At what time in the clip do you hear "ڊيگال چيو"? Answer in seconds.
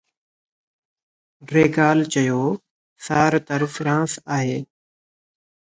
1.49-2.41